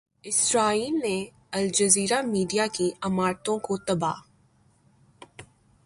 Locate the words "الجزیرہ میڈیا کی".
1.51-2.89